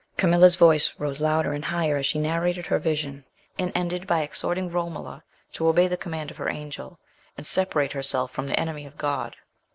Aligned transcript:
Camilla's 0.17 0.55
voice 0.55 0.91
rose 0.97 1.21
louder 1.21 1.53
and 1.53 1.63
higher 1.63 1.95
as 1.95 2.07
she 2.07 2.17
narrated 2.17 2.65
her 2.65 2.79
vision, 2.79 3.23
and 3.59 3.71
ended 3.75 4.07
by 4.07 4.21
exhorting 4.23 4.67
Romola 4.71 5.23
to 5.53 5.67
obey 5.67 5.87
the 5.87 5.95
command 5.95 6.31
of 6.31 6.37
her 6.37 6.49
Angel, 6.49 6.97
and 7.37 7.45
separate 7.45 7.91
herself 7.91 8.31
from 8.31 8.47
the 8.47 8.59
enemy 8.59 8.87
of 8.87 8.97
God. 8.97 9.35